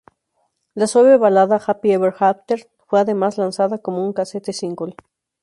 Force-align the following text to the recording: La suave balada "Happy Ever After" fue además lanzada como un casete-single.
La 0.73 0.87
suave 0.87 1.15
balada 1.15 1.59
"Happy 1.67 1.91
Ever 1.91 2.11
After" 2.21 2.67
fue 2.87 2.99
además 2.99 3.37
lanzada 3.37 3.77
como 3.77 4.03
un 4.03 4.13
casete-single. 4.13 4.95